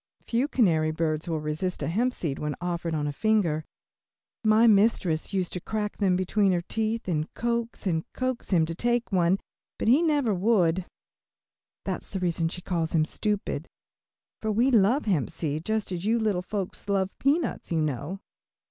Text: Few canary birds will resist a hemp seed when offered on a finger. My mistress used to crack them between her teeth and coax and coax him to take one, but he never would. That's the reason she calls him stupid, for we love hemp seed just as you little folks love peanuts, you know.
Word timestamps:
Few 0.25 0.47
canary 0.47 0.89
birds 0.89 1.29
will 1.29 1.39
resist 1.41 1.83
a 1.83 1.87
hemp 1.87 2.15
seed 2.15 2.39
when 2.39 2.55
offered 2.59 2.95
on 2.95 3.05
a 3.05 3.11
finger. 3.13 3.63
My 4.43 4.65
mistress 4.65 5.31
used 5.31 5.53
to 5.53 5.61
crack 5.61 5.97
them 5.97 6.15
between 6.15 6.53
her 6.53 6.61
teeth 6.67 7.07
and 7.07 7.31
coax 7.35 7.85
and 7.85 8.03
coax 8.11 8.49
him 8.49 8.65
to 8.65 8.73
take 8.73 9.11
one, 9.11 9.37
but 9.77 9.87
he 9.87 10.01
never 10.01 10.33
would. 10.33 10.85
That's 11.85 12.09
the 12.09 12.19
reason 12.19 12.49
she 12.49 12.63
calls 12.63 12.95
him 12.95 13.05
stupid, 13.05 13.67
for 14.41 14.51
we 14.51 14.71
love 14.71 15.05
hemp 15.05 15.29
seed 15.29 15.65
just 15.65 15.91
as 15.91 16.03
you 16.03 16.17
little 16.17 16.41
folks 16.41 16.89
love 16.89 17.15
peanuts, 17.19 17.71
you 17.71 17.79
know. 17.81 18.21